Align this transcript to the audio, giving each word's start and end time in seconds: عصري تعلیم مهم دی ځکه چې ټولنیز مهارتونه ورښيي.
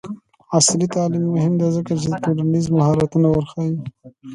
عصري 0.57 0.87
تعلیم 0.95 1.23
مهم 1.35 1.53
دی 1.59 1.67
ځکه 1.75 1.93
چې 2.01 2.07
ټولنیز 2.23 2.65
مهارتونه 2.77 3.27
ورښيي. 3.29 3.75